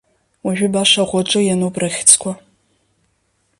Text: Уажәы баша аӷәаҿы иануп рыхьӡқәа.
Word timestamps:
Уажәы 0.45 0.67
баша 0.73 1.01
аӷәаҿы 1.07 1.39
иануп 1.43 1.75
рыхьӡқәа. 1.81 2.31